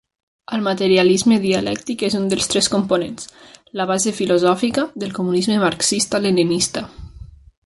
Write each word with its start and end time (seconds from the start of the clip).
El 0.55 0.61
materialisme 0.67 1.37
dialèctic 1.43 2.05
és 2.07 2.15
un 2.21 2.25
dels 2.31 2.49
tres 2.53 2.71
components 2.77 3.29
-la 3.29 3.89
base 3.95 4.17
filosòfica- 4.23 4.89
del 5.05 5.17
comunisme 5.21 5.63
marxista-leninista. 5.69 6.89